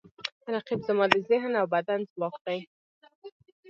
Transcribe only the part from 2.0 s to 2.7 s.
ځواک دی